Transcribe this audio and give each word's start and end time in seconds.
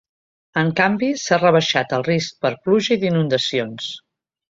En 0.61 0.71
canvi 0.79 1.09
s’ha 1.25 1.39
rebaixat 1.43 1.95
el 1.99 2.07
risc 2.09 2.43
per 2.47 2.55
pluja 2.67 2.99
i 2.99 3.01
d’inundacions. 3.07 3.97